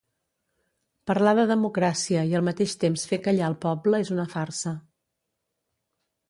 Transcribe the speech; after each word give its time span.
Parlar 1.11 1.33
de 1.39 1.43
democràcia 1.51 2.23
i 2.31 2.33
al 2.39 2.45
mateix 2.47 2.73
temps 2.85 3.05
fer 3.11 3.21
callar 3.27 3.51
el 3.53 3.57
poble 3.67 4.01
és 4.07 4.11
una 4.17 4.27
farsa. 4.33 4.75